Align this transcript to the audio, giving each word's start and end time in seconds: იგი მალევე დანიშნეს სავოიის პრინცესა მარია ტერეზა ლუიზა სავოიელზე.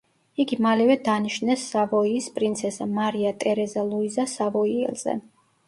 იგი 0.43 0.57
მალევე 0.65 0.95
დანიშნეს 1.07 1.65
სავოიის 1.75 2.31
პრინცესა 2.39 2.89
მარია 2.95 3.37
ტერეზა 3.47 3.87
ლუიზა 3.93 4.29
სავოიელზე. 4.35 5.19